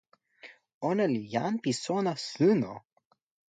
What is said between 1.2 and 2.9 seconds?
jan pi sona suno.